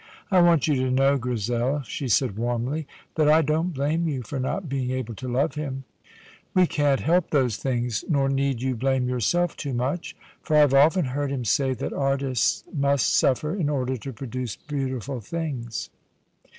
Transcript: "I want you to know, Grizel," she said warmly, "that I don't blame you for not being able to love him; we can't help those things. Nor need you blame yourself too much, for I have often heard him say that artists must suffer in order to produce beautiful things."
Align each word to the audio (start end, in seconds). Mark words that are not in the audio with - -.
"I 0.31 0.41
want 0.41 0.67
you 0.67 0.73
to 0.77 0.89
know, 0.89 1.19
Grizel," 1.19 1.83
she 1.83 2.07
said 2.07 2.35
warmly, 2.35 2.87
"that 3.13 3.29
I 3.29 3.43
don't 3.43 3.71
blame 3.71 4.07
you 4.07 4.23
for 4.23 4.39
not 4.39 4.67
being 4.67 4.89
able 4.89 5.13
to 5.13 5.27
love 5.27 5.53
him; 5.53 5.83
we 6.55 6.65
can't 6.65 7.01
help 7.01 7.29
those 7.29 7.57
things. 7.57 8.03
Nor 8.09 8.27
need 8.27 8.63
you 8.63 8.75
blame 8.75 9.07
yourself 9.07 9.55
too 9.55 9.75
much, 9.75 10.15
for 10.41 10.55
I 10.55 10.61
have 10.61 10.73
often 10.73 11.05
heard 11.05 11.29
him 11.31 11.45
say 11.45 11.75
that 11.75 11.93
artists 11.93 12.63
must 12.73 13.15
suffer 13.15 13.55
in 13.55 13.69
order 13.69 13.95
to 13.95 14.11
produce 14.11 14.55
beautiful 14.55 15.19
things." 15.21 15.91